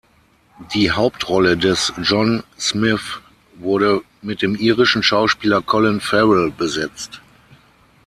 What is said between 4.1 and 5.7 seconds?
mit dem irischen Schauspieler